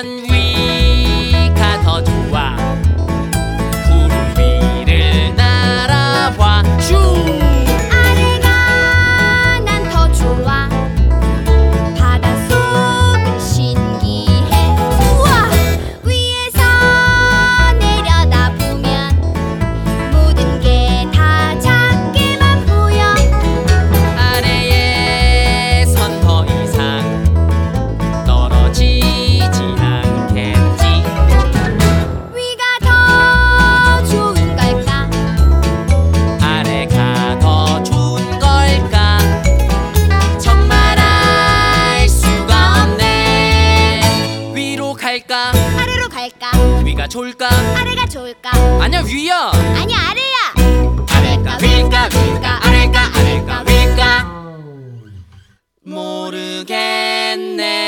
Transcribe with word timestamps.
and 0.00 0.29
갈까? 45.10 45.50
아래로 45.76 46.08
갈까? 46.08 46.52
위가 46.84 47.08
좋을까? 47.08 47.48
아래가 47.76 48.06
좋을까? 48.06 48.50
아니야 48.80 49.00
위야. 49.00 49.50
아니야 49.50 49.98
아래야. 50.08 50.54
아래가 51.10 51.58
위까 51.60 52.04
위까 52.04 52.60
아래가 52.64 53.10
아래가 53.16 53.64
위까. 53.66 54.24
모르겠네. 55.84 57.79